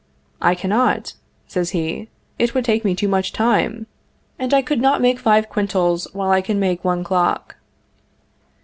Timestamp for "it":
2.39-2.55